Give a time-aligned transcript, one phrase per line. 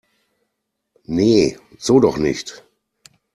[1.03, 2.65] Nee, so doch nicht!